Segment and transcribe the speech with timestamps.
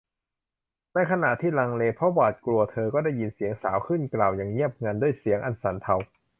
[0.93, 4.01] ในขณะที่ลังเลเพราะหวาดกลัวเธอก็ได้ยินหญิงสาวกล่าวขึ้น
[4.37, 5.95] อย่างเงียบงัน ด้วยเสียงอันสั่นเทา